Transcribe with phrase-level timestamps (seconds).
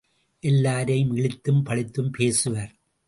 [0.39, 2.71] எல்லாரையும் இழித்தும் பழித்தும் பேசுவர்.